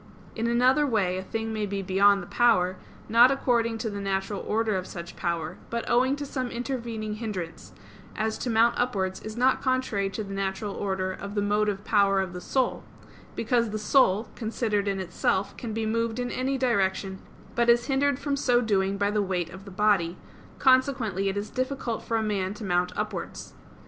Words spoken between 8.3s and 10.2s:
to mount upwards is not contrary